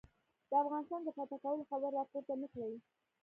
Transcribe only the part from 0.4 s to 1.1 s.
د افغانستان د